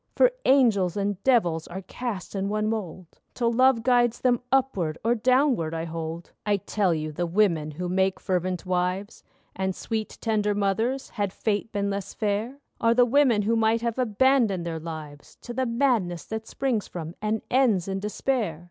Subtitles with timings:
[0.15, 5.13] For angels and devils are cast in one mould, Till love guides them upward or
[5.13, 6.31] downward, I hold.
[6.43, 9.23] I tell you the women who make fervent wives
[9.55, 13.99] And sweet tender mothers, had Fate been less fair, Are the women who might have
[13.99, 18.59] abandoned their lives To the madness that springs from and ends in despair.